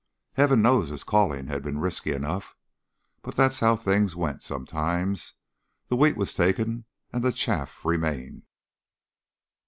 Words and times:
Heaven 0.33 0.63
knows 0.63 0.89
his 0.89 1.03
calling 1.03 1.45
had 1.45 1.61
been 1.61 1.77
risky 1.77 2.11
enough. 2.11 2.55
But 3.21 3.35
that 3.35 3.49
was 3.49 3.59
how 3.59 3.75
things 3.75 4.15
went 4.15 4.41
sometimes 4.41 5.35
the 5.89 5.95
wheat 5.95 6.17
was 6.17 6.33
taken 6.33 6.85
and 7.13 7.23
the 7.23 7.31
chaff 7.31 7.85
remained. 7.85 8.47